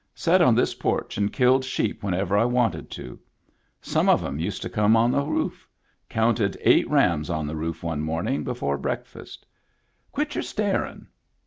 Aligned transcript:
Set 0.15 0.41
on 0.41 0.55
this 0.55 0.73
porch 0.73 1.15
and 1.19 1.31
killed 1.31 1.63
sheep 1.63 2.01
whenever 2.01 2.35
I 2.35 2.43
wanted 2.43 2.89
to. 2.89 3.19
Some 3.83 4.09
of 4.09 4.25
'em 4.25 4.39
used 4.39 4.63
to 4.63 4.67
come 4.67 4.95
on 4.95 5.11
the 5.11 5.23
roof. 5.23 5.67
Counted 6.09 6.57
eight 6.61 6.89
rams 6.89 7.29
on 7.29 7.45
the 7.45 7.55
roof 7.55 7.83
one 7.83 8.01
morning 8.01 8.43
before 8.43 8.79
breakfast. 8.79 9.45
Quit 10.11 10.33
your 10.33 10.41
staring 10.41 11.05